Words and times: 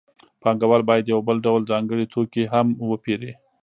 پانګوال 0.41 0.81
باید 0.89 1.05
یو 1.13 1.19
بل 1.27 1.37
ډول 1.45 1.61
ځانګړی 1.71 2.05
توکی 2.13 2.43
هم 2.53 2.67
وپېري 2.91 3.31